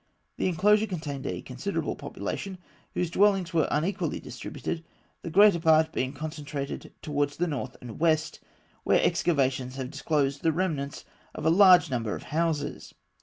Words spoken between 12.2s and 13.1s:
houses.